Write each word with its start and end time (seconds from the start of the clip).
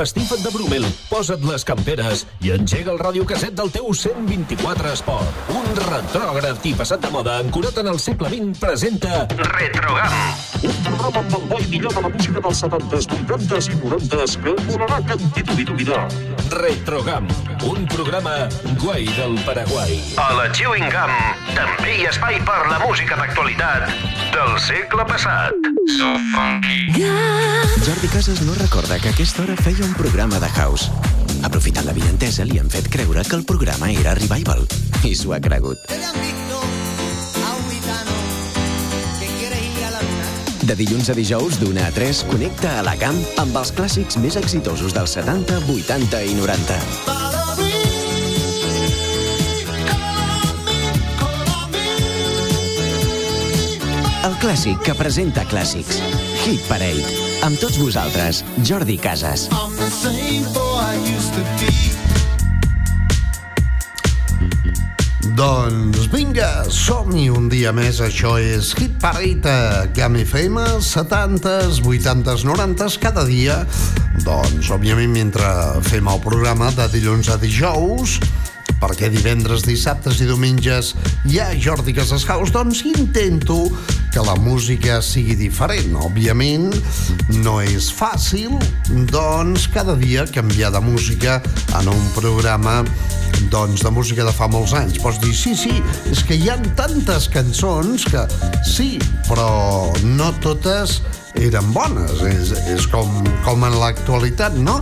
empastifa't 0.00 0.42
de 0.42 0.50
Brumel, 0.50 0.84
posa't 1.20 1.42
les 1.44 1.66
camperes 1.68 2.22
i 2.40 2.48
engega 2.54 2.88
el 2.94 2.98
radiocaset 3.00 3.52
del 3.52 3.68
teu 3.74 3.90
124 3.92 4.92
Esport. 4.94 5.40
Un 5.52 5.66
retrògraf 5.76 6.64
i 6.64 6.72
passat 6.78 7.02
de 7.04 7.10
moda 7.12 7.34
ancorat 7.42 7.76
en 7.82 7.90
el 7.92 7.98
segle 8.00 8.30
XX 8.32 8.56
presenta 8.62 9.26
Retrogam. 9.36 10.14
Un 10.64 10.78
programa 10.86 11.20
amb 11.20 11.36
el 11.36 11.44
bo 11.50 11.58
i 11.60 11.68
millor 11.74 11.92
de 11.92 12.04
la 12.06 12.12
música 12.14 12.40
dels 12.46 12.62
70s, 12.64 13.10
80s 13.26 13.68
i 13.68 13.76
90s 13.82 14.38
que 14.46 14.54
volarà 14.70 15.02
cantit 15.10 15.52
i 15.58 15.68
d'oblidar. 15.68 16.06
Retrogam, 16.56 17.28
un 17.68 17.84
programa 17.92 18.36
guai 18.80 19.04
del 19.18 19.36
Paraguai. 19.44 20.00
A 20.24 20.30
la 20.38 20.48
Chewing 20.56 20.88
Gum 20.88 21.14
també 21.52 21.98
hi 21.98 22.08
ha 22.08 22.14
espai 22.14 22.40
per 22.48 22.62
la 22.70 22.80
música 22.86 23.20
d'actualitat 23.20 23.92
del 24.32 24.56
segle 24.70 25.04
passat. 25.12 25.70
So 25.98 26.14
funky. 26.32 26.88
Jordi 27.84 28.08
Casas 28.08 28.40
no 28.42 28.54
recorda 28.54 28.98
que 28.98 29.08
a 29.08 29.12
aquesta 29.12 29.42
hora 29.42 29.56
feia 29.56 29.84
un 29.84 29.94
programa 29.94 30.40
de 30.40 30.48
house. 30.48 30.90
Aprofitant 31.42 31.86
la 31.88 31.94
vientesa, 31.96 32.44
li 32.44 32.58
han 32.60 32.68
fet 32.72 32.88
creure 32.92 33.24
que 33.24 33.36
el 33.36 33.44
programa 33.48 33.90
era 33.92 34.14
Revival. 34.18 34.66
I 35.04 35.14
s'ho 35.16 35.32
ha 35.32 35.40
cregut. 35.40 35.78
De 40.70 40.76
dilluns 40.78 41.08
a 41.10 41.14
dijous, 41.18 41.56
d'una 41.58 41.88
a 41.88 41.90
3, 41.90 42.20
connecta 42.30 42.76
a 42.78 42.84
la 42.86 42.92
camp 43.00 43.16
amb 43.42 43.56
els 43.58 43.72
clàssics 43.74 44.20
més 44.22 44.36
exitosos 44.38 44.94
dels 44.94 45.16
70, 45.18 45.64
80 45.66 46.20
i 46.28 46.36
90. 46.38 46.78
El 54.28 54.38
clàssic 54.44 54.78
que 54.84 54.94
presenta 54.94 55.48
clàssics. 55.48 55.98
Hit 56.44 56.62
Parade. 56.68 57.29
Amb 57.40 57.56
tots 57.56 57.78
vosaltres, 57.80 58.42
Jordi 58.68 58.98
Casas. 59.00 59.46
Doncs 65.38 66.10
vinga, 66.12 66.50
som-hi 66.68 67.30
un 67.32 67.48
dia 67.48 67.72
més. 67.72 68.02
Això 68.04 68.34
és 68.36 68.74
Hit 68.76 68.98
Parade 69.00 69.48
a 69.48 69.86
GAM 69.96 70.18
FM, 70.20 70.60
70s, 70.84 71.80
80s, 71.80 72.44
90s, 72.44 72.98
cada 73.00 73.24
dia. 73.24 73.62
Doncs, 74.20 74.68
òbviament, 74.76 75.16
mentre 75.16 75.48
fem 75.88 76.12
el 76.12 76.20
programa 76.20 76.68
de 76.76 76.90
dilluns 76.92 77.32
a 77.32 77.40
dijous, 77.40 78.18
perquè 78.80 79.10
divendres, 79.12 79.64
dissabtes 79.66 80.20
i 80.20 80.28
diumenges 80.28 80.94
hi 81.28 81.38
ha 81.40 81.50
Jordi 81.60 81.94
Casas 81.96 82.24
House, 82.28 82.52
doncs 82.54 82.82
intento 82.88 83.62
que 84.10 84.24
la 84.24 84.34
música 84.40 84.98
sigui 85.04 85.36
diferent. 85.38 85.94
Òbviament, 86.00 86.70
no 87.44 87.60
és 87.62 87.90
fàcil, 87.94 88.56
doncs, 89.12 89.68
cada 89.70 89.94
dia 90.00 90.26
canviar 90.30 90.72
de 90.74 90.82
música 90.82 91.38
en 91.78 91.92
un 91.92 92.04
programa 92.16 92.80
doncs, 93.50 93.84
de 93.84 93.90
música 93.94 94.24
de 94.26 94.34
fa 94.34 94.48
molts 94.50 94.74
anys. 94.76 94.98
Pots 95.02 95.20
dir, 95.22 95.34
sí, 95.36 95.54
sí, 95.56 95.72
és 96.10 96.24
que 96.26 96.36
hi 96.36 96.50
ha 96.50 96.58
tantes 96.78 97.28
cançons 97.32 98.04
que 98.10 98.26
sí, 98.66 98.96
però 99.28 99.90
no 100.04 100.32
totes 100.44 101.00
eren 101.38 101.72
bones. 101.74 102.22
És, 102.26 102.52
és 102.72 102.86
com, 102.90 103.08
com 103.44 103.64
en 103.66 103.78
l'actualitat, 103.80 104.56
no? 104.58 104.80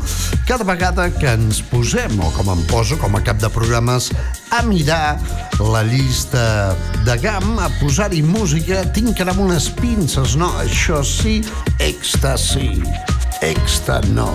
Cada 0.48 0.66
vegada 0.68 1.08
que 1.14 1.34
ens 1.34 1.60
posem, 1.70 2.16
o 2.20 2.30
com 2.36 2.52
em 2.54 2.64
poso, 2.70 2.98
com 3.00 3.16
a 3.16 3.22
cap 3.24 3.40
de 3.42 3.50
programes, 3.52 4.10
a 4.54 4.62
mirar 4.66 5.18
la 5.60 5.82
llista 5.84 6.74
de 7.04 7.18
GAM, 7.20 7.58
a 7.60 7.68
posar-hi 7.82 8.22
música, 8.24 8.84
tinc 8.96 9.16
que 9.16 9.26
anar 9.26 9.36
amb 9.36 9.48
unes 9.50 9.68
pinces, 9.80 10.38
no? 10.40 10.50
Això 10.64 11.02
sí, 11.04 11.40
èxtasi. 11.78 13.17
Exta 13.40 14.00
no, 14.10 14.32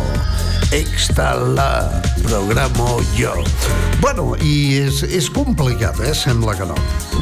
exta 0.71 1.35
la 1.35 2.01
programo 2.23 3.01
jo. 3.17 3.33
Bueno, 3.99 4.29
i 4.39 4.79
és, 4.79 5.01
és 5.03 5.27
complicat, 5.27 5.99
eh? 5.99 6.13
Sembla 6.15 6.55
que 6.55 6.67
no. 6.69 6.77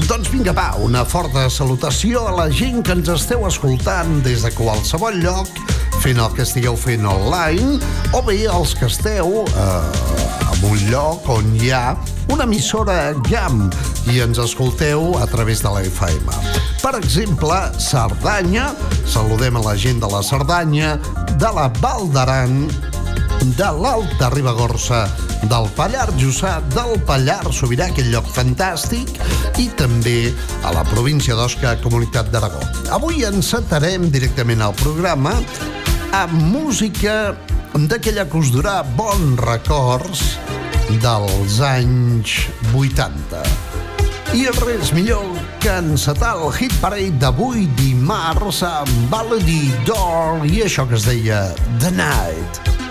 Doncs 0.06 0.30
vinga, 0.30 0.54
va, 0.54 0.76
una 0.78 1.02
forta 1.10 1.48
salutació 1.50 2.28
a 2.30 2.36
la 2.38 2.48
gent 2.54 2.84
que 2.86 2.94
ens 2.94 3.10
esteu 3.10 3.48
escoltant 3.50 4.22
des 4.22 4.46
de 4.46 4.54
qualsevol 4.54 5.18
lloc, 5.26 5.50
fent 6.06 6.22
el 6.22 6.38
que 6.38 6.46
estigueu 6.46 6.78
fent 6.78 7.10
online, 7.10 7.82
o 8.14 8.22
bé 8.30 8.44
els 8.46 8.78
que 8.78 8.86
esteu 8.86 9.42
eh, 9.50 10.41
un 10.64 10.78
lloc 10.90 11.28
on 11.30 11.56
hi 11.58 11.72
ha 11.74 11.96
una 12.32 12.46
emissora 12.46 13.14
GAM 13.28 13.66
i 14.12 14.22
ens 14.24 14.40
escolteu 14.42 15.16
a 15.20 15.26
través 15.30 15.62
de 15.64 15.72
la 15.74 15.82
FM. 15.82 16.38
Per 16.82 16.94
exemple, 16.98 17.58
Cerdanya, 17.82 18.72
saludem 19.06 19.58
a 19.58 19.66
la 19.66 19.76
gent 19.76 20.02
de 20.02 20.10
la 20.12 20.22
Cerdanya, 20.24 20.96
de 21.42 21.52
la 21.56 21.68
Val 21.82 22.08
d'Aran, 22.14 22.66
de 23.58 23.70
l'Alta 23.82 24.30
Ribagorça, 24.30 25.04
del 25.50 25.68
Pallar 25.76 26.10
Jussà, 26.22 26.60
del 26.76 27.00
Pallar 27.08 27.54
Sobirà, 27.54 27.90
aquell 27.90 28.12
lloc 28.14 28.28
fantàstic, 28.30 29.10
i 29.58 29.68
també 29.78 30.30
a 30.64 30.74
la 30.76 30.86
província 30.94 31.38
d'Osca, 31.38 31.78
Comunitat 31.82 32.30
d'Aragó. 32.34 32.62
Avui 32.94 33.26
encetarem 33.26 34.12
directament 34.14 34.62
al 34.62 34.78
programa 34.82 35.34
amb 36.12 36.36
música 36.54 37.34
d'aquella 37.76 38.26
que 38.28 38.40
us 38.40 38.52
durà 38.52 38.82
bons 38.98 39.40
records 39.40 40.24
dels 41.04 41.60
anys 41.64 42.36
80. 42.76 43.44
I 44.36 44.46
res 44.62 44.92
millor 44.96 45.26
que 45.64 45.74
encetar 45.80 46.34
el 46.40 46.52
hit 46.56 46.76
parade 46.84 47.20
d'avui 47.24 47.68
dimarts 47.80 48.62
amb 48.68 49.10
Baladi 49.12 49.64
d'Or 49.88 50.46
i 50.48 50.64
això 50.68 50.88
que 50.88 51.00
es 51.00 51.08
deia 51.08 51.44
The 51.84 51.96
Night. 51.96 52.91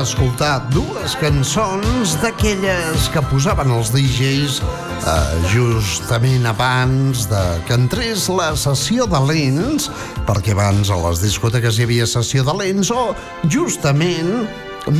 Acabem 0.00 0.16
d'escoltar 0.16 0.60
dues 0.72 1.14
cançons 1.20 2.14
d'aquelles 2.22 3.08
que 3.12 3.20
posaven 3.28 3.68
els 3.74 3.90
DJs 3.92 4.60
eh, 4.62 5.40
justament 5.52 6.46
abans 6.48 7.26
de 7.28 7.42
que 7.66 7.76
entrés 7.76 8.28
la 8.32 8.54
sessió 8.56 9.04
de 9.10 9.20
lents, 9.28 9.90
perquè 10.24 10.54
abans 10.54 10.88
a 10.88 10.96
les 11.04 11.20
discoteques 11.20 11.76
hi 11.76 11.84
havia 11.84 12.06
sessió 12.08 12.44
de 12.46 12.54
lents 12.56 12.90
o 12.90 13.12
justament 13.44 14.46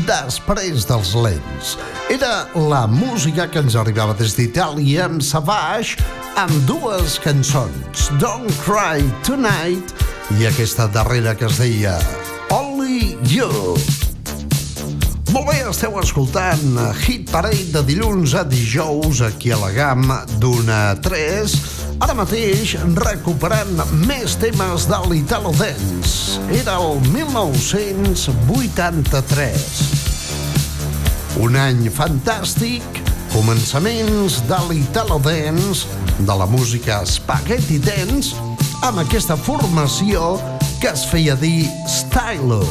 després 0.04 0.84
dels 0.84 1.14
lents. 1.16 1.78
Era 2.12 2.44
la 2.54 2.84
música 2.86 3.48
que 3.48 3.62
ens 3.64 3.78
arribava 3.80 4.16
des 4.18 4.36
d'Itàlia 4.36 5.08
amb 5.08 5.24
Savage 5.24 5.96
amb 6.36 6.52
dues 6.68 7.16
cançons, 7.24 8.10
Don't 8.20 8.52
Cry 8.66 9.00
Tonight 9.24 9.96
i 10.36 10.46
aquesta 10.50 10.90
darrera 10.92 11.34
que 11.34 11.48
es 11.48 11.56
deia 11.62 11.96
Only 12.52 13.16
You. 13.32 13.99
Molt 15.30 15.46
bé, 15.46 15.60
esteu 15.62 15.94
escoltant 16.00 16.78
Hit 17.04 17.28
Parade 17.30 17.70
de 17.70 17.84
dilluns 17.86 18.32
a 18.34 18.42
dijous 18.42 19.20
aquí 19.22 19.52
a 19.54 19.58
la 19.60 19.68
gamma 19.70 20.26
d'una 20.42 20.90
a 20.90 20.98
3. 20.98 21.52
Ara 22.02 22.18
mateix 22.18 22.74
recuperant 22.98 23.78
més 24.08 24.34
temes 24.42 24.90
de 24.90 24.98
l'Italo 25.06 25.54
Dance. 25.54 26.42
Era 26.50 26.82
el 26.82 26.98
1983. 27.12 29.62
Un 31.46 31.54
any 31.62 31.86
fantàstic, 31.94 32.82
començaments 33.36 34.42
de 34.50 34.58
l'Italo 34.66 35.22
Dance, 35.22 35.86
de 36.18 36.34
la 36.42 36.50
música 36.50 37.06
Spaghetti 37.06 37.78
Dance, 37.78 38.34
amb 38.82 38.98
aquesta 39.04 39.38
formació 39.38 40.42
que 40.82 40.90
es 40.90 41.06
feia 41.06 41.38
dir 41.38 41.70
Stylo. 41.86 42.66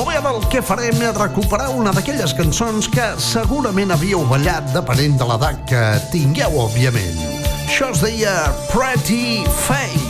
Ara 0.00 0.30
el 0.32 0.44
que 0.48 0.60
farem 0.64 1.00
és 1.04 1.16
recuperar 1.16 1.66
una 1.76 1.92
d'aquelles 1.92 2.32
cançons 2.38 2.88
que 2.92 3.04
segurament 3.20 3.92
havíeu 3.92 4.22
ballat 4.30 4.70
depenent 4.72 5.18
de 5.20 5.28
l'edat 5.28 5.64
que 5.68 5.82
tingueu, 6.12 6.56
òbviament. 6.64 7.20
Això 7.66 7.92
es 7.92 8.04
deia 8.04 8.38
Pretty 8.72 9.44
Face. 9.66 10.09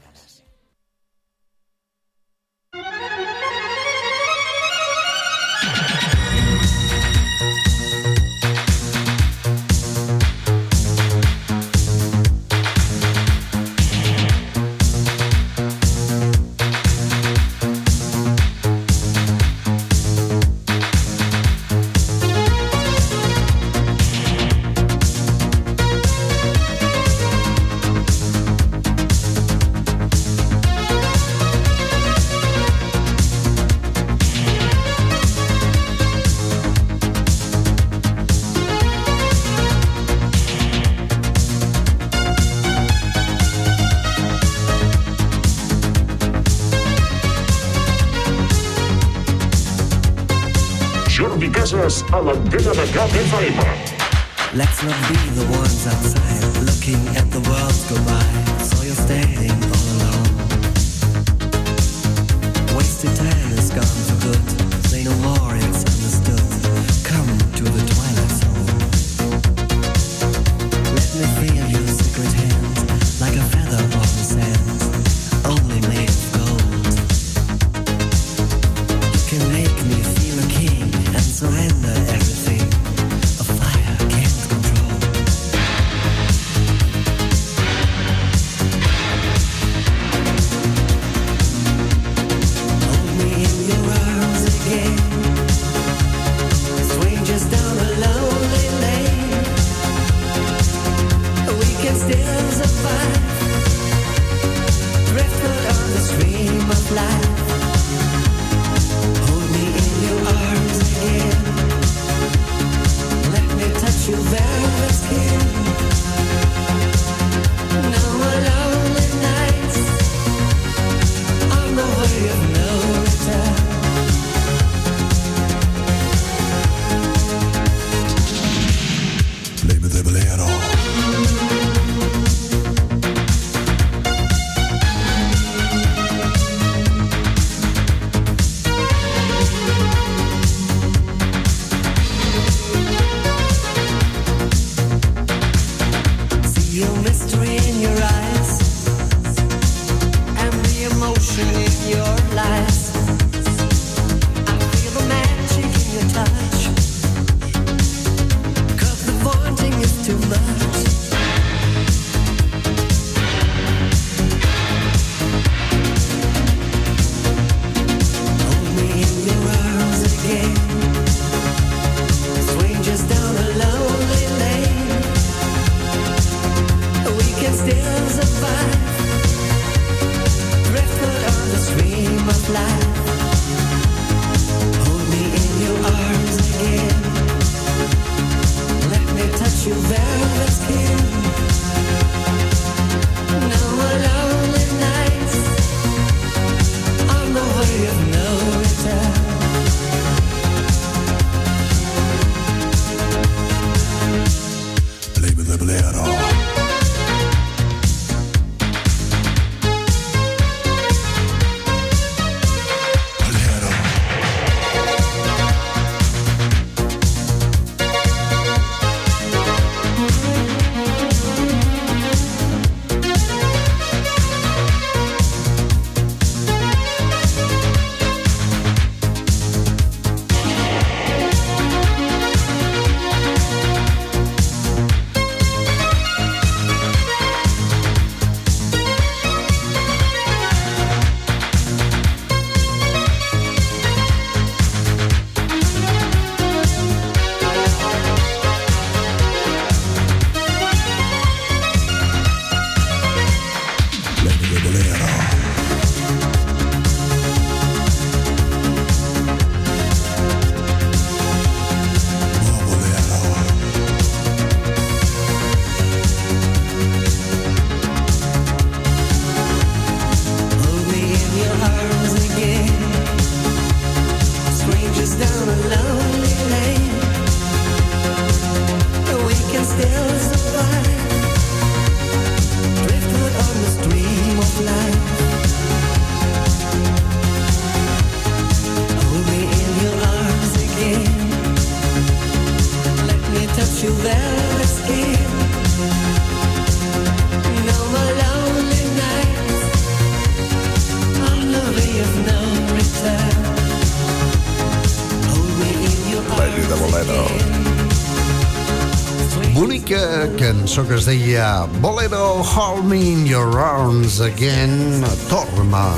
cançó 310.71 310.87
que 310.87 310.95
es 310.95 311.05
deia 311.05 311.67
Bolero, 311.81 312.41
hold 312.41 312.85
me 312.85 312.95
in 312.95 313.25
your 313.25 313.59
arms 313.59 314.21
again, 314.21 315.03
torna. 315.27 315.91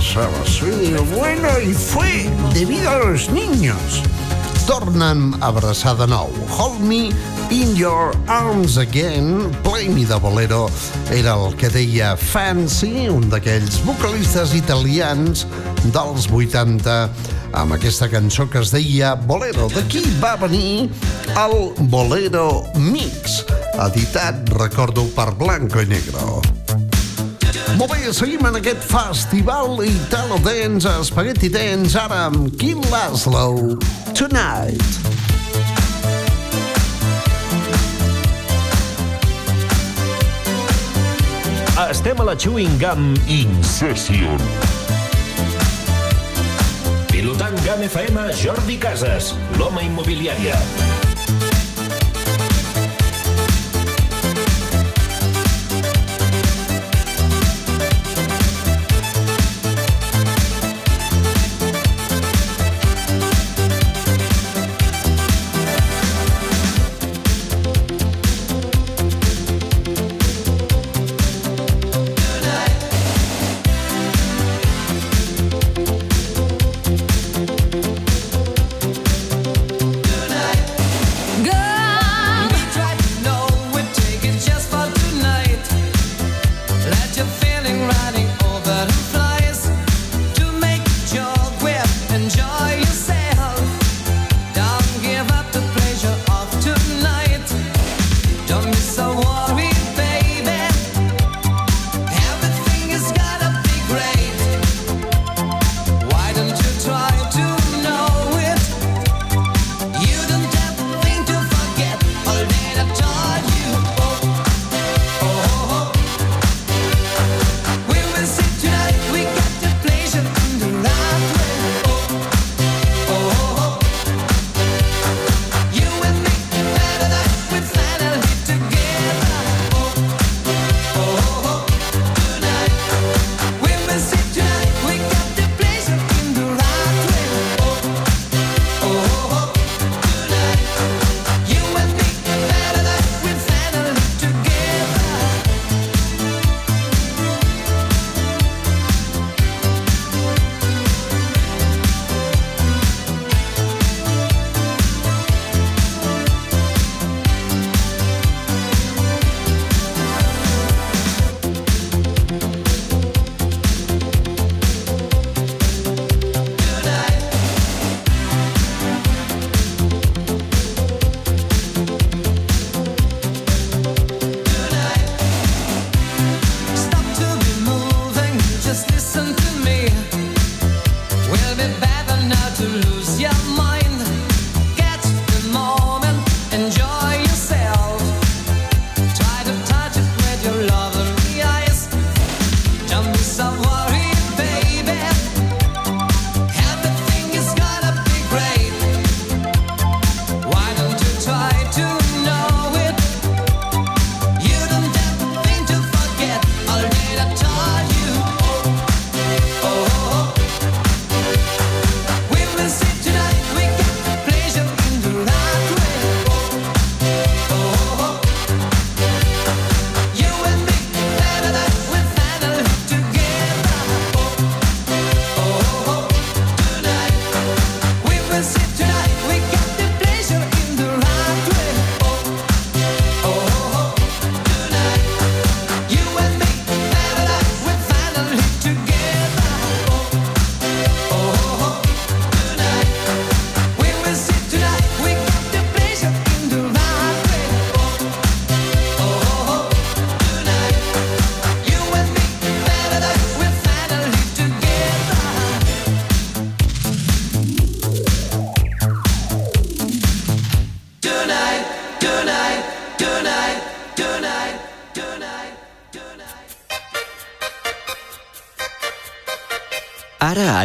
Sí, 0.00 0.94
bueno, 1.14 1.48
i 1.60 1.74
fue 1.74 2.30
debido 2.54 2.88
a 2.88 2.98
los 3.00 3.28
niños. 3.28 4.02
Torna'm 4.66 5.34
a 5.42 5.48
abraçar 5.48 5.94
de 5.98 6.06
nou. 6.06 6.30
Hold 6.48 6.80
me 6.80 7.10
in 7.50 7.76
your 7.76 8.16
arms 8.28 8.78
again, 8.78 9.50
play 9.62 9.90
me 9.90 10.06
de 10.06 10.16
bolero. 10.16 10.70
Era 11.10 11.34
el 11.34 11.54
que 11.56 11.68
deia 11.68 12.16
Fancy, 12.16 13.10
un 13.10 13.28
d'aquells 13.28 13.82
vocalistes 13.84 14.54
italians 14.54 15.44
dels 15.92 16.30
80 16.32 17.10
amb 17.52 17.76
aquesta 17.76 18.08
cançó 18.08 18.48
que 18.48 18.64
es 18.64 18.72
deia 18.72 19.14
Bolero. 19.28 19.68
D'aquí 19.68 20.00
va 20.22 20.36
venir 20.40 20.88
el 21.36 21.74
Bolero 21.92 22.64
Mix 22.74 23.42
editat, 23.86 24.48
recordo, 24.58 25.04
per 25.14 25.32
Blanco 25.38 25.80
i 25.80 25.86
Negro. 25.86 26.40
Molt 27.78 27.92
bé, 27.92 28.12
seguim 28.12 28.42
en 28.48 28.58
aquest 28.58 28.82
festival 28.88 29.84
Italo 29.86 30.40
Dance, 30.42 30.90
Spaghetti 31.06 31.50
Dance, 31.52 31.94
ara 31.98 32.24
amb 32.26 32.50
Kim 32.58 32.82
Laszlo, 32.90 33.78
Tonight. 34.18 34.82
Estem 41.88 42.18
a 42.20 42.26
la 42.26 42.34
Chewing 42.34 42.74
Gum 42.82 43.14
In 43.30 43.54
Session. 43.62 44.42
Pilotant 47.12 47.56
GAM 47.64 47.86
FM, 47.86 48.28
Jordi 48.42 48.78
Casas, 48.82 49.34
l'home 49.58 49.86
immobiliària. 49.86 50.58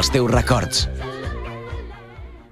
Remoure 0.00 0.06
els 0.06 0.10
teus 0.10 0.30
records. 0.30 0.88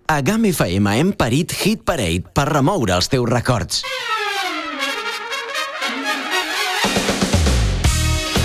A 0.09 0.21
GAM 0.23 0.45
FM 0.49 0.93
hem 0.99 1.13
parit 1.13 1.53
Hit 1.53 1.85
Parade 1.85 2.29
per 2.35 2.49
remoure 2.49 2.95
els 2.95 3.09
teus 3.09 3.29
records. 3.29 3.85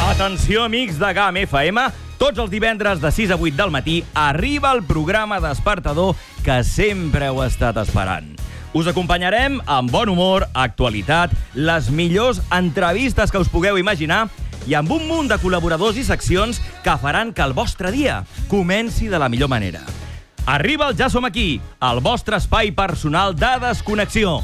Atenció, 0.07 0.63
amics 0.63 0.99
de 0.99 1.11
GAM 1.13 1.37
FM. 1.43 1.87
Tots 2.17 2.39
els 2.39 2.51
divendres 2.51 3.01
de 3.01 3.11
6 3.11 3.31
a 3.31 3.35
8 3.35 3.57
del 3.57 3.71
matí 3.71 4.03
arriba 4.13 4.71
el 4.71 4.83
programa 4.83 5.41
despertador 5.43 6.15
que 6.45 6.63
sempre 6.63 7.27
heu 7.27 7.43
estat 7.43 7.77
esperant. 7.81 8.29
Us 8.73 8.87
acompanyarem 8.87 9.59
amb 9.67 9.91
bon 9.91 10.09
humor, 10.09 10.47
actualitat, 10.53 11.33
les 11.53 11.91
millors 11.91 12.39
entrevistes 12.51 13.31
que 13.31 13.41
us 13.41 13.51
pugueu 13.51 13.77
imaginar 13.77 14.29
i 14.67 14.75
amb 14.77 14.91
un 14.95 15.07
munt 15.09 15.29
de 15.31 15.37
col·laboradors 15.41 15.99
i 15.99 16.05
seccions 16.07 16.61
que 16.83 16.97
faran 17.01 17.33
que 17.33 17.43
el 17.43 17.55
vostre 17.57 17.91
dia 17.91 18.23
comenci 18.51 19.09
de 19.11 19.19
la 19.19 19.29
millor 19.29 19.51
manera. 19.51 19.83
Arriba 20.45 20.89
el 20.89 20.97
Ja 20.99 21.09
som 21.09 21.25
aquí, 21.25 21.61
el 21.79 22.01
vostre 22.03 22.37
espai 22.37 22.73
personal 22.75 23.35
de 23.35 23.53
desconnexió. 23.63 24.41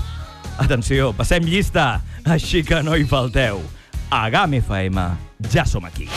Atenció, 0.60 1.12
passem 1.16 1.44
llista, 1.44 2.02
així 2.24 2.64
que 2.64 2.84
no 2.84 2.96
hi 2.96 3.08
falteu. 3.08 3.62
A 4.10 4.28
GAM 4.30 4.60
FM, 4.60 5.06
ja 5.52 5.68
som 5.68 5.86
aquí. 5.86 6.10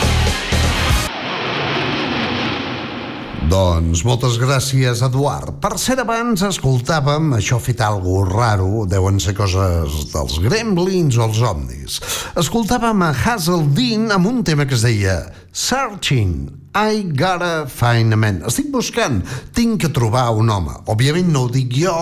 Doncs 3.52 4.00
moltes 4.08 4.38
gràcies, 4.40 5.02
Eduard. 5.04 5.58
Per 5.60 5.74
ser 5.76 5.98
abans 6.00 6.40
escoltàvem, 6.46 7.34
això 7.36 7.58
ha 7.58 7.60
fet 7.60 7.82
algo 7.84 8.22
raro, 8.24 8.86
deuen 8.88 9.18
ser 9.20 9.34
coses 9.36 10.06
dels 10.08 10.38
gremlins 10.40 11.18
o 11.20 11.26
els 11.26 11.42
omnis. 11.44 11.98
Escoltàvem 12.40 13.04
a 13.04 13.10
Hazel 13.12 13.66
Dean 13.76 14.08
amb 14.16 14.30
un 14.30 14.40
tema 14.40 14.64
que 14.64 14.78
es 14.78 14.86
deia 14.86 15.18
Searching, 15.52 16.48
I 16.72 17.04
gotta 17.12 17.66
find 17.68 18.16
a 18.16 18.20
man. 18.22 18.40
Estic 18.48 18.72
buscant, 18.72 19.20
tinc 19.52 19.82
que 19.84 19.92
trobar 19.92 20.30
un 20.32 20.48
home. 20.48 20.78
Òbviament 20.88 21.28
no 21.28 21.44
ho 21.44 21.52
dic 21.52 21.76
jo, 21.76 21.98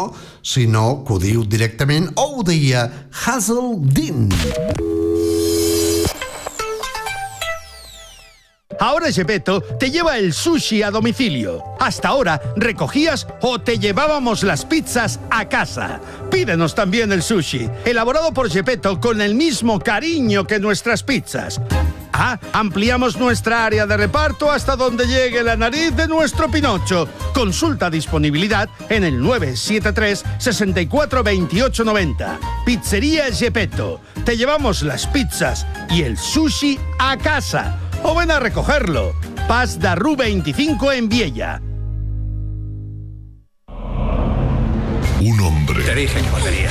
sinó 0.46 1.00
que 1.02 1.16
ho 1.16 1.18
diu 1.18 1.42
directament, 1.42 2.12
o 2.14 2.30
ho 2.36 2.46
deia 2.46 2.86
Hazel 3.24 3.74
Ahora 8.80 9.12
Gepetto 9.12 9.60
te 9.60 9.90
lleva 9.90 10.16
el 10.16 10.32
sushi 10.32 10.82
a 10.82 10.90
domicilio. 10.90 11.62
Hasta 11.78 12.08
ahora 12.08 12.40
recogías 12.56 13.26
o 13.42 13.60
te 13.60 13.78
llevábamos 13.78 14.42
las 14.42 14.64
pizzas 14.64 15.20
a 15.30 15.50
casa. 15.50 16.00
Pídenos 16.30 16.74
también 16.74 17.12
el 17.12 17.22
sushi, 17.22 17.68
elaborado 17.84 18.32
por 18.32 18.50
Gepetto 18.50 18.98
con 18.98 19.20
el 19.20 19.34
mismo 19.34 19.78
cariño 19.80 20.46
que 20.46 20.58
nuestras 20.58 21.02
pizzas. 21.02 21.60
Ah, 22.14 22.40
ampliamos 22.54 23.18
nuestra 23.18 23.66
área 23.66 23.86
de 23.86 23.98
reparto 23.98 24.50
hasta 24.50 24.76
donde 24.76 25.06
llegue 25.06 25.42
la 25.42 25.56
nariz 25.56 25.94
de 25.94 26.08
nuestro 26.08 26.50
Pinocho. 26.50 27.06
Consulta 27.34 27.90
disponibilidad 27.90 28.66
en 28.88 29.04
el 29.04 29.20
973 29.20 30.24
64 30.38 31.22
28 31.22 31.84
90. 31.84 32.40
Pizzería 32.64 33.30
Gepetto. 33.30 34.00
Te 34.24 34.38
llevamos 34.38 34.82
las 34.82 35.06
pizzas 35.06 35.66
y 35.90 36.02
el 36.02 36.16
sushi 36.16 36.78
a 36.98 37.18
casa. 37.18 37.78
O 38.02 38.14
ven 38.14 38.30
a 38.30 38.38
recogerlo. 38.38 39.14
Paz 39.48 39.78
de 39.78 39.94
Ru 39.94 40.16
25 40.16 40.92
en 40.92 41.08
Viella. 41.08 41.60
Un 45.20 45.40
hombre, 45.40 45.82
Te 45.84 45.94
dije 45.94 46.20
que 46.20 46.30
volvería. 46.30 46.70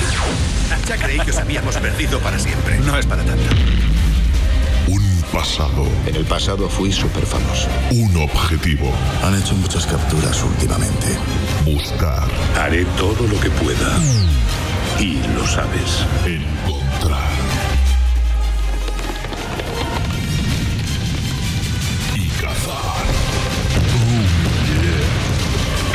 Ya 0.87 0.97
creí 0.97 1.19
que 1.19 1.29
os 1.31 1.37
habíamos 1.37 1.75
perdido 1.77 2.19
para 2.19 2.39
siempre. 2.39 2.79
No 2.79 2.97
es 2.97 3.05
para 3.05 3.23
tanto. 3.23 3.43
un 4.87 5.23
pasado, 5.31 5.85
En 6.07 6.15
el 6.15 6.25
pasado 6.25 6.67
fui 6.67 6.91
súper 6.91 7.25
famoso. 7.25 7.67
un 7.91 8.15
objetivo. 8.17 8.91
Han 9.23 9.35
hecho 9.39 9.53
muchas 9.55 9.85
capturas 9.85 10.41
últimamente. 10.43 11.07
Buscar, 11.65 12.27
Haré 12.59 12.85
todo 12.97 13.27
lo 13.27 13.39
que 13.39 13.49
pueda. 13.51 13.99
Y 14.99 15.21
lo 15.35 15.45
sabes. 15.45 16.05
encontrar. 16.25 17.38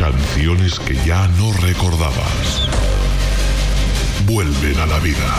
Canciones 0.05 0.79
que 0.81 0.95
ya 1.07 1.27
no 1.39 1.51
recordabas. 1.63 2.69
Vuelven 4.27 4.79
a 4.79 4.85
la 4.85 4.99
vida. 4.99 5.35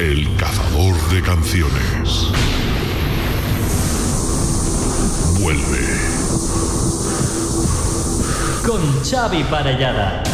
El 0.00 0.36
cazador 0.36 0.96
de 1.10 1.22
canciones. 1.22 2.32
Vuelve. 5.38 5.82
con 8.66 9.04
Xavi 9.04 9.44
Parellada. 9.44 10.24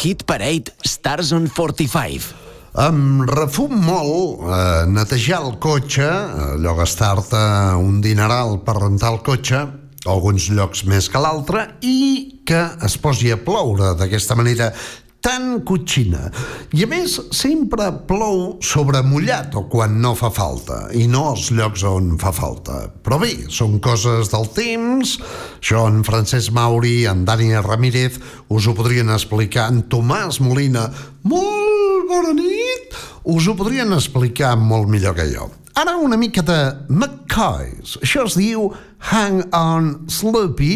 Hit 0.00 0.24
Parade 0.24 0.72
Stars 0.80 1.28
on 1.36 1.50
45. 1.52 2.30
Em 2.80 3.00
refum 3.28 3.74
molt 3.84 4.46
eh, 4.48 4.86
netejar 4.88 5.42
el 5.44 5.58
cotxe, 5.60 6.06
allò 6.54 6.72
gastar-te 6.78 7.40
un 7.76 7.98
dineral 8.00 8.62
per 8.64 8.78
rentar 8.78 9.10
el 9.12 9.20
cotxe, 9.26 9.60
alguns 10.08 10.48
llocs 10.56 10.86
més 10.88 11.10
que 11.12 11.20
l'altre, 11.20 11.66
i 11.84 12.40
que 12.48 12.62
es 12.86 12.96
posi 12.96 13.28
a 13.34 13.36
ploure 13.44 13.92
d'aquesta 14.00 14.38
manera 14.40 14.70
tan 15.24 15.60
cotxina. 15.68 16.28
I 16.76 16.84
a 16.84 16.88
més, 16.90 17.16
sempre 17.36 17.90
plou 18.08 18.56
sobre 18.64 19.02
mullat 19.06 19.54
o 19.58 19.66
quan 19.70 19.98
no 20.02 20.14
fa 20.18 20.32
falta, 20.34 20.82
i 20.96 21.06
no 21.10 21.26
als 21.30 21.50
llocs 21.54 21.84
on 21.88 22.14
fa 22.20 22.32
falta. 22.34 22.82
Però 23.04 23.20
bé, 23.20 23.32
són 23.52 23.78
coses 23.84 24.32
del 24.32 24.48
temps, 24.56 25.16
això 25.60 25.86
en 25.90 26.02
Francesc 26.06 26.54
Mauri, 26.56 27.04
en 27.10 27.24
Dani 27.28 27.52
Ramírez, 27.60 28.18
us 28.48 28.66
ho 28.66 28.76
podrien 28.76 29.12
explicar, 29.12 29.68
en 29.70 29.84
Tomàs 29.92 30.40
Molina, 30.44 30.88
molt 31.28 32.08
bona 32.10 32.34
nit, 32.36 33.00
us 33.28 33.48
ho 33.48 33.56
podrien 33.58 33.92
explicar 33.96 34.56
molt 34.58 34.88
millor 34.90 35.18
que 35.18 35.28
jo. 35.32 35.50
Ara 35.80 35.96
una 35.96 36.16
mica 36.20 36.42
de 36.44 36.56
McCoys. 36.92 37.94
Això 38.04 38.26
es 38.28 38.34
diu 38.36 38.66
Hang 39.08 39.38
On 39.56 39.86
Sloopy 40.12 40.74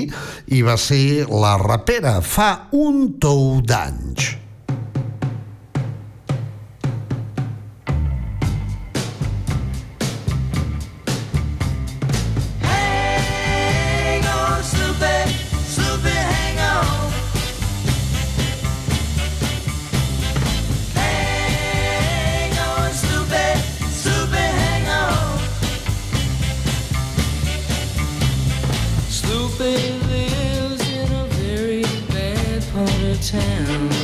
i 0.57 0.62
va 0.64 0.78
ser 0.80 1.26
la 1.28 1.59
rapera 1.61 2.14
fa 2.24 2.48
un 2.72 3.18
tou 3.20 3.59
d'anys. 3.61 4.30
Town. 33.35 34.03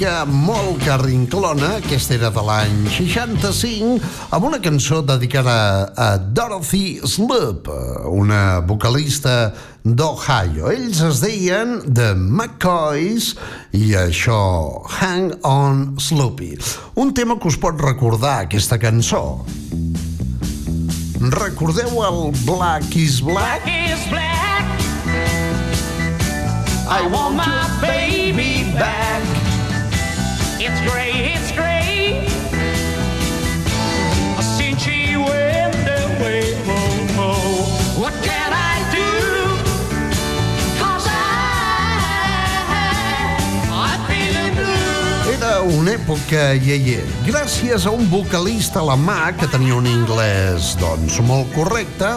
On. 0.00 0.26
Música 0.26 0.26
molt 0.26 0.82
carrinclona, 0.84 1.76
aquesta 1.78 2.14
era 2.16 2.28
de 2.30 2.42
l'any 2.44 2.88
65, 2.92 4.00
amb 4.34 4.44
una 4.44 4.58
cançó 4.60 5.00
dedicada 5.02 5.92
a 5.96 6.18
Dorothy 6.18 7.00
Sloop, 7.00 7.68
una 8.10 8.60
vocalista 8.60 9.54
d'Ohio. 9.84 10.68
Ells 10.70 11.00
es 11.00 11.20
deien 11.22 11.80
The 11.94 12.14
McCoys 12.14 13.36
i 13.72 13.94
això, 13.96 14.84
Hang 14.98 15.32
On 15.44 15.96
Sloopy. 15.98 16.58
Un 16.96 17.14
tema 17.14 17.38
que 17.40 17.48
us 17.48 17.56
pot 17.56 17.80
recordar, 17.80 18.44
aquesta 18.44 18.78
cançó. 18.78 19.44
Recordeu 21.20 22.02
el 22.04 22.32
Black 22.44 22.96
is 22.96 23.22
Black? 23.22 23.64
is 23.66 24.04
black. 24.10 24.66
I 26.88 27.08
want 27.10 27.34
my 27.34 27.80
baby 27.80 28.64
back. 28.78 29.45
It's 30.66 30.80
gray, 30.90 31.12
it's 31.34 31.50
gray. 31.52 32.26
Since 34.56 34.82
she 34.82 35.16
went 35.16 35.76
away, 35.86 36.56
oh, 36.66 37.18
oh. 37.18 38.00
what 38.00 38.14
can 38.26 38.50
I 38.52 38.74
do? 38.90 39.10
'Cause 40.78 41.06
I, 41.06 41.16
I'm 43.70 44.00
feeling 44.10 44.54
blue. 44.58 45.34
Era 45.36 45.60
una 45.62 45.92
època 45.94 46.42
iaia, 46.54 47.02
gràcies 47.28 47.86
a 47.86 47.90
un 47.94 48.08
vocalista 48.10 48.80
alemà 48.80 49.32
que 49.38 49.46
tenia 49.52 49.74
un 49.78 49.86
anglès, 49.86 50.74
doncs, 50.80 51.20
molt 51.20 51.52
correcte, 51.54 52.16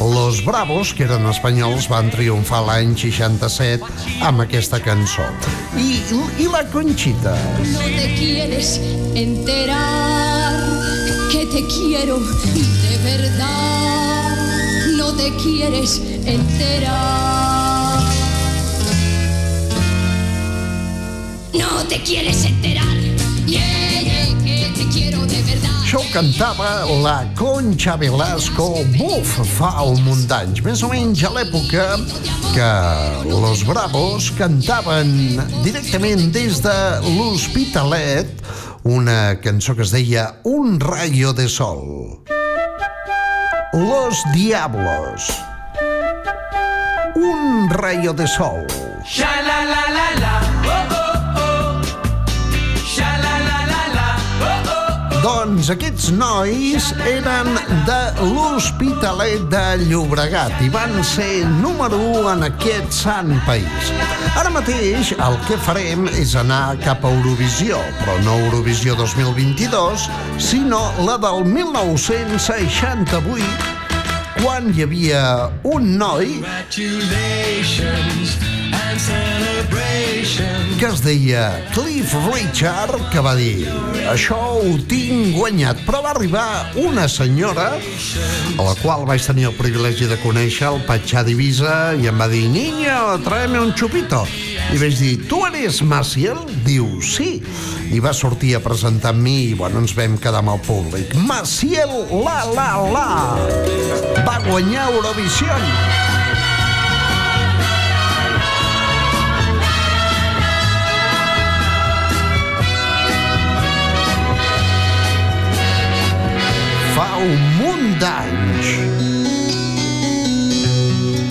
Los 0.00 0.44
Bravos, 0.44 0.94
que 0.94 1.02
eren 1.04 1.26
espanyols, 1.26 1.88
van 1.90 2.06
triomfar 2.12 2.60
l'any 2.62 2.92
67 2.94 3.82
amb 4.22 4.44
aquesta 4.44 4.78
cançó. 4.78 5.26
I, 5.74 5.98
i 6.38 6.46
la 6.52 6.62
Conxita? 6.70 7.34
No 7.72 7.82
te 7.82 8.06
quieres 8.14 8.76
enterar 9.18 10.54
que 11.32 11.44
te 11.46 11.64
quiero 11.66 12.18
de 12.20 12.96
verdad. 13.02 14.36
No 14.96 15.12
te 15.14 15.34
quieres 15.42 16.00
enterar. 16.24 18.02
No 21.54 21.84
te 21.88 22.00
quieres 22.02 22.44
enterar. 22.44 22.96
Yeah, 23.46 24.27
Això 24.78 25.98
ho 25.98 26.08
cantava 26.12 26.84
la 27.02 27.16
Concha 27.34 27.96
Velasco, 27.96 28.84
buf, 28.94 29.32
fa 29.56 29.72
un 29.88 30.02
munt 30.04 30.26
d'anys, 30.30 30.60
més 30.62 30.82
o 30.86 30.90
menys 30.92 31.24
a 31.26 31.32
l'època 31.34 31.86
que 32.52 32.70
Los 33.30 33.64
Bravos 33.66 34.30
cantaven 34.38 35.10
directament 35.64 36.28
des 36.34 36.60
de 36.62 36.76
l'Hospitalet 37.08 38.30
una 38.88 39.36
cançó 39.42 39.74
que 39.74 39.82
es 39.82 39.90
deia 39.90 40.40
Un 40.44 40.78
rayo 40.80 41.32
de 41.32 41.48
sol. 41.48 42.22
Los 43.72 44.22
Diablos. 44.32 45.28
Un 47.16 47.68
rayo 47.70 48.12
de 48.12 48.26
sol. 48.26 48.66
Sha 49.04 49.42
la 49.42 49.64
la 49.64 49.82
la 49.92 49.97
Doncs 55.18 55.66
aquests 55.72 56.12
nois 56.14 56.84
eren 57.02 57.48
de 57.88 57.96
l'Hospitalet 58.22 59.48
de 59.50 59.62
Llobregat 59.88 60.52
i 60.62 60.68
van 60.70 61.02
ser 61.06 61.44
número 61.58 61.98
1 62.20 62.28
en 62.36 62.42
aquest 62.46 62.92
sant 63.00 63.32
país. 63.46 63.90
Ara 64.38 64.50
mateix 64.54 65.12
el 65.16 65.36
que 65.48 65.56
farem 65.66 66.06
és 66.12 66.36
anar 66.38 66.78
cap 66.84 67.02
a 67.02 67.10
Eurovisió, 67.16 67.76
però 68.02 68.14
no 68.22 68.34
Eurovisió 68.44 68.94
2022, 69.00 70.06
sinó 70.38 70.82
la 71.02 71.16
del 71.24 71.38
1968, 71.50 73.42
quan 74.38 74.70
hi 74.70 74.82
havia 74.86 75.50
un 75.66 75.98
noi 75.98 76.38
Congratulations. 76.38 78.67
Que 80.78 80.86
es 80.86 81.00
deia 81.02 81.66
Cliff 81.74 82.12
Richard, 82.30 82.94
que 83.10 83.18
va 83.18 83.32
dir 83.34 83.66
això 84.06 84.38
ho 84.60 84.76
tinc 84.86 85.34
guanyat, 85.34 85.80
però 85.82 86.04
va 86.04 86.12
arribar 86.14 86.44
una 86.78 87.08
senyora 87.10 87.72
a 87.74 88.62
la 88.62 88.76
qual 88.78 89.02
vaig 89.08 89.26
tenir 89.26 89.48
el 89.50 89.56
privilegi 89.58 90.06
de 90.06 90.16
conèixer 90.22 90.68
al 90.68 90.78
Patxà 90.86 91.24
d'Ivisa 91.26 91.96
i 91.98 92.06
em 92.06 92.22
va 92.22 92.28
dir, 92.30 92.46
niño, 92.52 93.18
tráeme 93.26 93.58
un 93.58 93.74
chupito. 93.74 94.22
I 94.70 94.78
vaig 94.78 94.96
dir, 95.00 95.14
tu 95.26 95.42
eres 95.48 95.82
Maciel? 95.82 96.38
Diu, 96.62 97.02
sí. 97.02 97.40
I 97.90 97.98
va 98.04 98.14
sortir 98.14 98.54
a 98.54 98.62
presentar 98.62 99.16
amb 99.16 99.24
mi 99.26 99.38
i, 99.48 99.54
bueno, 99.58 99.82
ens 99.82 99.96
vam 99.98 100.14
quedar 100.22 100.44
amb 100.44 100.54
el 100.54 100.62
públic. 100.62 101.16
Maciel, 101.26 101.90
la, 102.22 102.42
la, 102.54 102.70
la! 102.94 103.08
Va 104.22 104.38
guanyar 104.46 104.92
Eurovisió. 104.92 105.58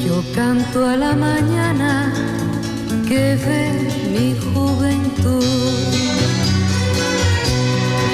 Yo 0.06 0.24
canto 0.36 0.86
a 0.86 0.98
la 0.98 1.16
mañana 1.16 2.14
que 3.08 3.38
ve 3.46 3.90
mi 4.14 4.36
juventud. 4.52 5.44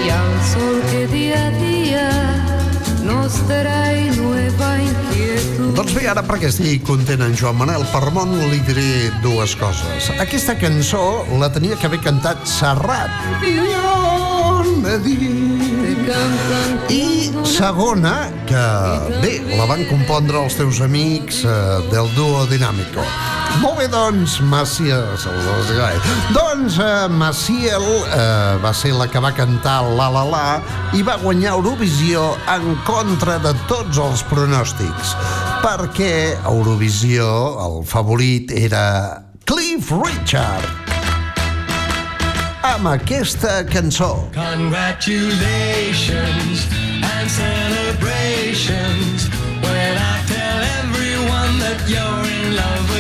Y 0.05 0.09
al 0.09 0.34
sol 0.51 0.82
que 0.91 1.07
día 1.07 1.47
a 1.47 1.51
día 1.51 2.42
Doncs 5.74 5.93
bé, 5.95 6.06
ara 6.12 6.24
perquè 6.26 6.49
estigui 6.51 6.80
content 6.86 7.24
en 7.26 7.36
Joan 7.38 7.58
Manel 7.60 7.84
Parmont 7.91 8.34
li 8.51 8.60
diré 8.68 9.12
dues 9.24 9.56
coses. 9.60 10.12
Aquesta 10.22 10.56
cançó 10.60 11.24
la 11.41 11.49
tenia 11.54 11.78
que 11.80 11.89
haver 11.89 12.01
cantat 12.06 12.45
Serrat. 12.47 13.12
I 16.93 17.32
segona, 17.47 18.16
que 18.49 18.66
bé, 19.24 19.38
la 19.58 19.68
van 19.70 19.86
compondre 19.89 20.43
els 20.43 20.60
teus 20.60 20.82
amics 20.86 21.43
eh, 21.47 21.56
del 21.91 22.12
duo 22.18 22.45
Dinàmico. 22.51 23.06
Molt 23.62 23.78
bé, 23.78 23.86
doncs, 23.91 24.39
Maciel... 24.49 25.04
Doncs 26.34 26.78
eh, 26.82 27.06
Maciel 27.10 27.84
eh, 27.84 28.58
va 28.64 28.74
ser 28.76 28.93
la 28.97 29.08
que 29.12 29.20
va 29.22 29.32
cantar 29.36 29.82
La 29.97 30.10
La 30.14 30.24
La 30.26 30.62
i 30.97 31.01
va 31.06 31.18
guanyar 31.22 31.54
Eurovisió 31.58 32.38
en 32.56 32.76
contra 32.88 33.38
de 33.43 33.54
tots 33.70 33.97
els 34.01 34.24
pronòstics, 34.32 35.14
perquè 35.62 36.38
Eurovisió 36.49 37.28
el 37.68 37.84
favorit 37.88 38.51
era 38.58 38.84
Cliff 39.45 39.91
Richard 39.91 40.66
amb 42.64 42.88
aquesta 42.88 43.66
cançó. 43.68 44.30
Congratulations 44.34 46.68
and 47.04 47.30
celebrations 47.30 49.28
when 49.62 49.97
I 49.97 50.24
tell 50.32 50.64
everyone 50.82 51.60
that 51.60 51.84
you're 51.88 52.26
in 52.32 52.56
love. 52.56 52.92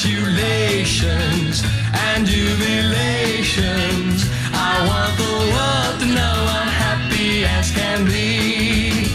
Congratulations 0.00 1.62
and 1.92 2.26
jubilations. 2.26 4.24
I 4.50 4.80
want 4.88 5.12
the 5.18 5.36
world 5.52 6.00
to 6.00 6.06
know 6.06 6.36
I'm 6.56 6.68
happy 6.68 7.44
as 7.44 7.70
can 7.70 8.06
be. 8.06 9.12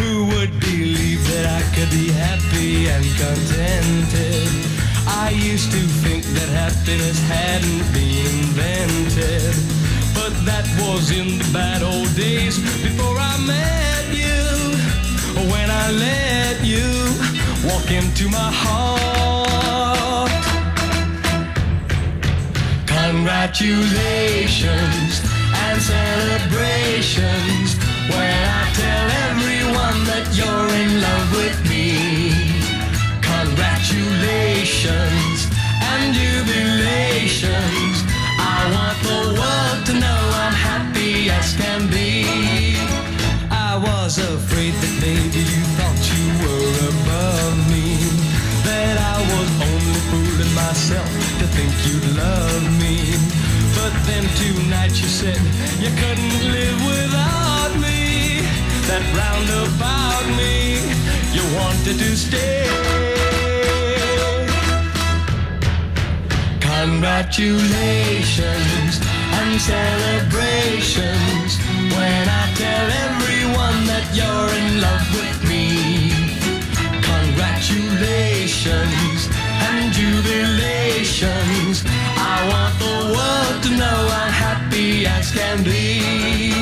Who 0.00 0.24
would 0.32 0.58
believe 0.58 1.22
that 1.28 1.44
I 1.44 1.60
could 1.74 1.90
be 1.90 2.08
happy 2.08 2.88
and 2.88 3.04
contented? 3.20 4.48
I 5.06 5.36
used 5.36 5.70
to 5.72 5.80
think 6.00 6.24
that 6.24 6.48
happiness 6.48 7.20
hadn't 7.28 7.92
been 7.92 8.24
invented. 8.24 9.54
But 10.14 10.32
that 10.46 10.64
was 10.80 11.10
in 11.10 11.36
the 11.40 11.50
bad 11.52 11.82
old 11.82 12.14
days 12.16 12.56
before 12.80 13.18
I 13.18 13.36
met 13.44 14.08
you. 14.16 14.40
When 15.52 15.70
I 15.70 15.90
let 15.90 16.64
you 16.64 16.88
walk 17.68 17.90
into 17.90 18.30
my 18.30 18.50
heart. 18.50 18.91
Congratulations 23.22 25.22
and 25.54 25.78
celebrations 25.80 27.78
when 28.10 28.34
I 28.50 28.66
tell 28.74 29.06
everyone 29.30 30.02
that 30.10 30.26
you're 30.34 30.70
in 30.82 30.98
love 31.06 31.30
with 31.30 31.54
me. 31.70 32.34
Congratulations 33.22 35.46
and 35.86 36.10
jubilations. 36.18 38.02
I 38.42 38.58
want 38.74 38.98
the 39.06 39.38
world 39.38 39.86
to 39.86 39.94
know 40.02 40.22
I'm 40.42 40.58
happy 40.58 41.30
as 41.30 41.54
can 41.54 41.86
be. 41.86 42.26
I 43.52 43.76
was 43.78 44.18
afraid 44.18 44.74
that 44.82 44.94
maybe 45.00 45.31
myself 50.72 51.12
to 51.38 51.46
think 51.56 51.72
you'd 51.86 52.08
love 52.16 52.64
me. 52.80 52.96
But 53.76 53.92
then 54.08 54.24
tonight 54.40 54.94
you 55.02 55.10
said 55.20 55.42
you 55.84 55.92
couldn't 56.00 56.38
live 56.56 56.78
without 56.92 57.72
me. 57.84 58.00
That 58.88 59.04
round 59.20 59.48
about 59.66 60.24
me, 60.40 60.54
you 61.36 61.44
wanted 61.60 61.96
to 62.04 62.10
stay. 62.16 62.64
Congratulations 66.60 68.92
and 69.38 69.50
celebrations 69.60 71.50
when 71.96 72.24
I 72.42 72.44
tell 72.64 72.86
everyone 73.08 73.78
that 73.92 74.06
you're 74.18 74.52
in 74.62 74.70
love 74.86 75.06
with 75.20 75.38
me. 75.52 75.66
Congratulations 77.12 79.31
and 79.78 79.92
jubilations. 79.92 81.84
I 82.16 82.36
want 82.50 82.74
the 82.78 82.96
world 83.14 83.56
to 83.64 83.70
know 83.80 83.98
I'm 84.20 84.32
happy 84.32 85.06
as 85.06 85.30
can 85.32 85.62
be. 85.64 86.52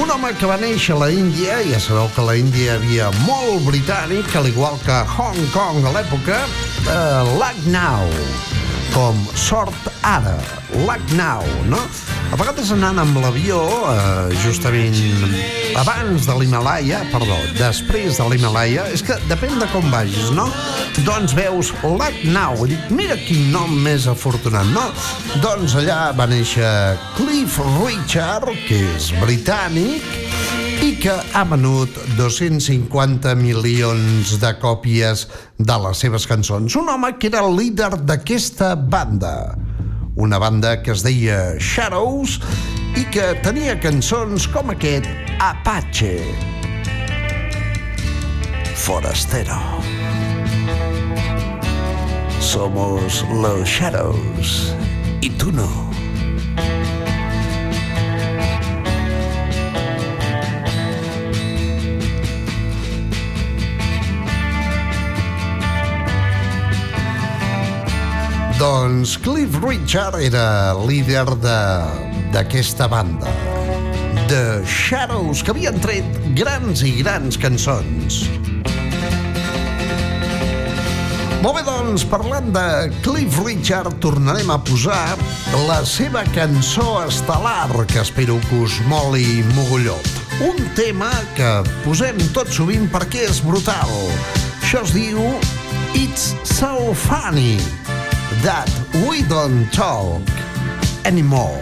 Un 0.00 0.08
home 0.08 0.30
que 0.38 0.46
va 0.46 0.56
néixer 0.56 0.94
a 0.94 1.00
la 1.00 1.08
Índia, 1.10 1.56
ja 1.66 1.80
sabeu 1.82 2.06
que 2.14 2.22
la 2.22 2.36
Índia 2.38 2.76
havia 2.78 3.08
molt 3.24 3.66
britànic, 3.66 4.30
al 4.38 4.46
igual 4.46 4.78
que 4.84 5.00
Hong 5.16 5.40
Kong 5.50 5.82
a 5.82 5.90
l'època, 5.96 6.38
eh, 6.86 7.34
Lucknow, 7.40 8.06
com 8.94 9.18
sort 9.34 9.90
ara, 10.06 10.38
Lucknow, 10.86 11.42
no? 11.66 11.82
A 12.30 12.36
vegades 12.38 12.68
anant 12.70 13.00
amb 13.02 13.16
l'avió, 13.18 13.58
eh, 13.90 14.34
justament 14.38 14.94
abans 15.80 16.28
de 16.28 16.34
l'Himalaya, 16.38 17.00
perdó, 17.10 17.34
després 17.58 18.20
de 18.20 18.26
l'Himalaya, 18.30 18.84
és 18.94 19.02
que 19.02 19.16
depèn 19.26 19.58
de 19.58 19.66
com 19.72 19.88
vagis, 19.90 20.30
no? 20.36 20.44
Doncs 21.02 21.34
veus 21.34 21.72
Lucknow, 21.82 22.62
i 22.66 22.70
dic, 22.70 22.92
mira 22.94 23.16
quin 23.24 23.50
nom 23.50 23.74
més 23.82 24.06
afortunat, 24.06 24.70
no? 24.70 24.84
Doncs 25.42 25.74
allà 25.80 26.12
va 26.14 26.28
néixer 26.30 26.70
Cliff 27.16 27.58
Richard, 27.80 28.54
que 28.68 28.78
és 28.92 29.10
britànic, 29.18 30.06
i 30.86 30.94
que 31.02 31.16
ha 31.34 31.42
venut 31.50 31.98
250 32.14 33.34
milions 33.42 34.36
de 34.38 34.54
còpies 34.62 35.26
de 35.58 35.80
les 35.82 36.06
seves 36.06 36.30
cançons. 36.30 36.78
Un 36.78 36.94
home 36.94 37.16
que 37.18 37.26
era 37.28 37.42
el 37.42 37.58
líder 37.58 37.90
d'aquesta 38.06 38.76
banda, 38.78 39.34
una 40.20 40.38
banda 40.38 40.82
que 40.82 40.92
es 40.92 41.00
deia 41.00 41.54
Shadows 41.56 42.36
i 43.00 43.06
que 43.08 43.30
tenia 43.44 43.72
cançons 43.80 44.44
com 44.52 44.72
aquest 44.74 45.08
Apache. 45.40 46.18
Forastero. 48.76 49.56
Somos 52.40 53.24
los 53.32 53.68
Shadows 53.68 54.74
y 55.20 55.30
tú 55.30 55.52
no. 55.52 55.89
Doncs 68.60 69.16
Cliff 69.16 69.56
Richard 69.64 70.20
era 70.20 70.74
líder 70.86 71.24
de- 71.40 72.28
d'aquesta 72.30 72.86
banda, 72.86 73.26
The 74.28 74.60
Shadows, 74.66 75.42
que 75.42 75.50
havien 75.54 75.80
tret 75.80 76.04
grans 76.36 76.82
i 76.84 76.92
grans 77.00 77.38
cançons. 77.40 78.26
Molt 81.40 81.56
bé, 81.56 81.62
doncs, 81.64 82.04
parlant 82.04 82.52
de 82.52 82.66
Cliff 83.00 83.40
Richard, 83.46 83.96
tornarem 83.98 84.50
a 84.52 84.58
posar 84.60 85.16
la 85.66 85.80
seva 85.88 86.20
cançó 86.36 87.00
estel·lar, 87.06 87.86
que 87.86 88.00
espero 88.04 88.38
que 88.50 88.60
us 88.60 88.76
moli 88.86 89.42
mogolló. 89.56 89.96
Un 90.44 90.60
tema 90.76 91.08
que 91.34 91.62
posem 91.86 92.20
tot 92.36 92.52
sovint 92.52 92.90
perquè 92.92 93.24
és 93.24 93.40
brutal. 93.40 93.88
Això 94.60 94.84
es 94.84 94.92
diu 94.92 95.18
It's 95.96 96.36
so 96.44 96.92
funny 96.94 97.56
that 98.42 98.68
we 99.08 99.22
don't 99.22 99.70
talk 99.72 100.22
anymore. 101.04 101.60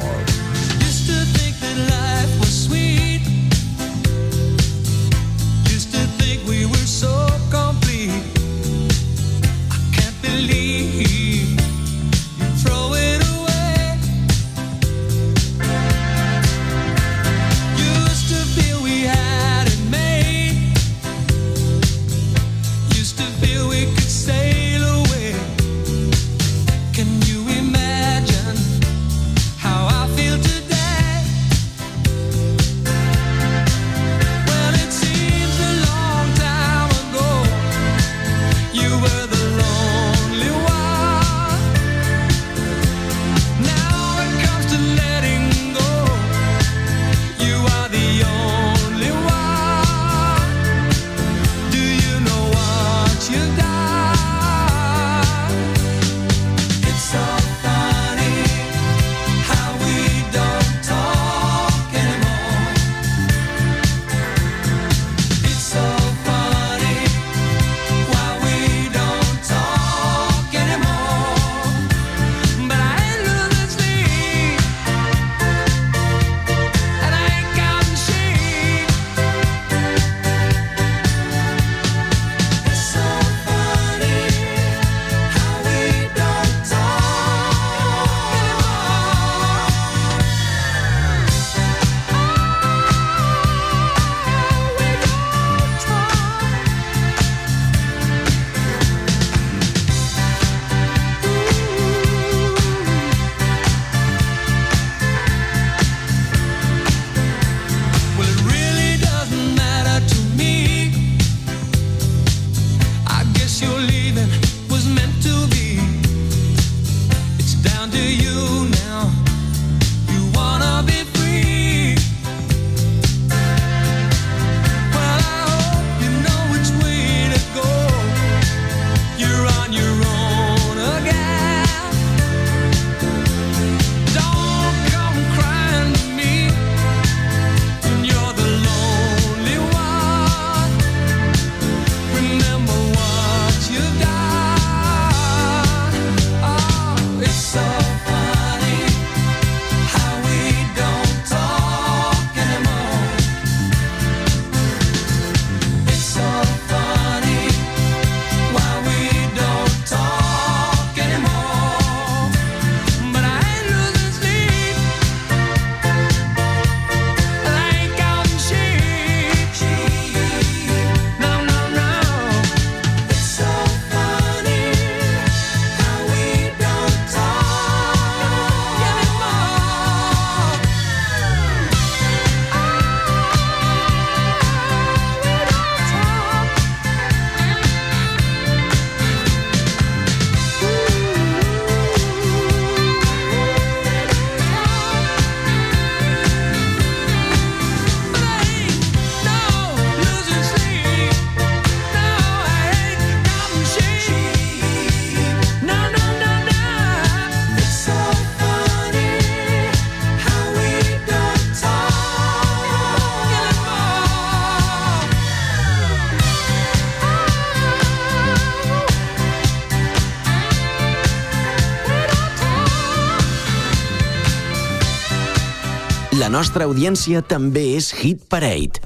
La 226.28 226.32
nostra 226.34 226.66
audiència 226.68 227.22
també 227.24 227.62
és 227.78 227.86
Hit 228.02 228.26
Parade. 228.28 228.82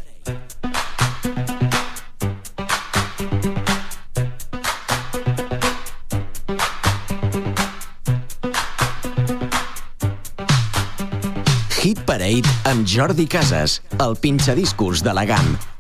Hit 11.83 12.07
Parade 12.07 12.47
amb 12.71 12.87
Jordi 12.87 13.27
Casas, 13.27 13.81
el 13.99 14.15
pinxadiscos 14.23 15.03
de 15.03 15.19
la 15.19 15.27
GAM. 15.27 15.72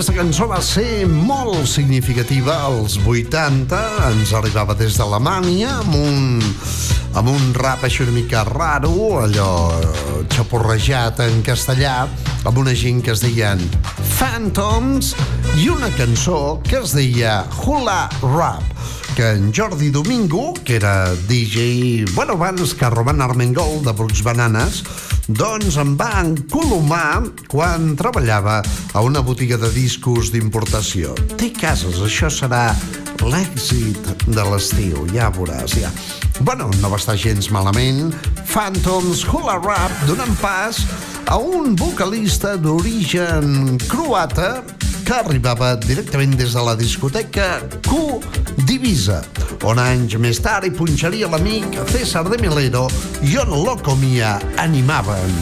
Aquesta 0.00 0.16
cançó 0.16 0.46
va 0.48 0.58
ser 0.64 1.04
molt 1.04 1.66
significativa 1.68 2.54
als 2.64 2.94
80, 3.04 3.80
ens 4.06 4.30
arribava 4.32 4.72
des 4.72 4.94
d'Alemanya 4.96 5.74
amb 5.82 5.98
un, 5.98 6.38
amb 7.20 7.28
un 7.28 7.50
rap 7.52 7.84
així 7.84 8.06
una 8.06 8.14
mica 8.14 8.40
raro, 8.48 8.94
allò 9.20 9.50
xaporrejat 10.32 11.20
en 11.26 11.42
castellà, 11.44 12.06
amb 12.48 12.62
una 12.62 12.72
gent 12.72 13.04
que 13.04 13.12
es 13.12 13.20
deien 13.20 13.60
Phantoms 14.16 15.12
i 15.60 15.68
una 15.68 15.92
cançó 16.00 16.62
que 16.64 16.80
es 16.80 16.96
deia 16.96 17.42
Hula 17.60 18.06
Rap 18.22 18.64
que 19.20 19.34
en 19.34 19.52
Jordi 19.52 19.90
Domingo, 19.92 20.54
que 20.64 20.80
era 20.80 21.12
DJ, 21.28 22.06
bueno, 22.14 22.40
abans 22.40 22.72
que 22.72 22.88
Roman 22.88 23.20
Armengol 23.20 23.82
de 23.84 23.92
Brooks 23.92 24.22
Bananes, 24.24 24.80
doncs 25.36 25.76
em 25.80 25.92
va 25.98 26.22
encolomar 26.24 27.22
quan 27.50 27.92
treballava 27.98 28.60
a 28.92 29.02
una 29.04 29.22
botiga 29.22 29.58
de 29.60 29.70
discos 29.74 30.32
d'importació. 30.34 31.14
Té 31.38 31.50
cases, 31.54 32.00
això 32.02 32.30
serà 32.32 32.70
l'èxit 33.20 34.26
de 34.26 34.44
l'estiu, 34.48 35.04
ja 35.14 35.30
veuràs, 35.34 35.76
ja. 35.78 35.92
Bueno, 36.40 36.70
no 36.80 36.90
va 36.90 36.98
estar 36.98 37.18
gens 37.20 37.50
malament. 37.52 38.14
Phantoms 38.48 39.22
Hula 39.28 39.58
Rap 39.60 39.92
donant 40.08 40.34
pas 40.40 40.80
a 41.28 41.36
un 41.38 41.76
vocalista 41.78 42.56
d'origen 42.56 43.76
croata 43.86 44.64
que 45.10 45.16
arribava 45.18 45.72
directament 45.82 46.36
des 46.38 46.52
de 46.54 46.60
la 46.62 46.76
discoteca 46.78 47.46
Q 47.82 48.20
Divisa, 48.68 49.16
on 49.66 49.80
anys 49.82 50.14
més 50.22 50.38
tard 50.38 50.68
hi 50.68 50.70
punxaria 50.70 51.26
l'amic 51.32 51.74
César 51.90 52.22
de 52.28 52.38
Milero 52.38 52.84
i 53.26 53.34
on 53.42 53.50
Locomia 53.64 54.36
animaven 54.62 55.34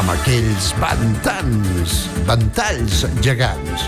amb 0.00 0.10
aquells 0.16 0.72
ventants, 0.82 2.00
ventalls 2.26 3.06
gegants. 3.22 3.86